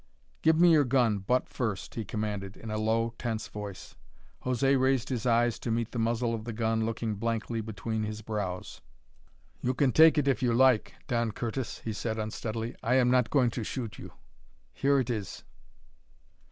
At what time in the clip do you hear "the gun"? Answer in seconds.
6.45-6.87